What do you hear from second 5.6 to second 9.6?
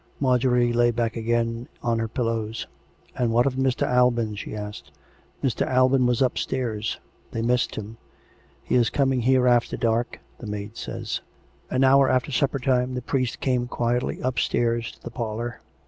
Alban was upstairs. They missed him. He is coming here